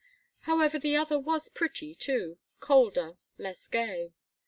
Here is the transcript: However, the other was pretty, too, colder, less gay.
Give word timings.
However, 0.49 0.79
the 0.79 0.97
other 0.97 1.19
was 1.19 1.47
pretty, 1.47 1.93
too, 1.93 2.39
colder, 2.59 3.19
less 3.37 3.67
gay. 3.67 4.13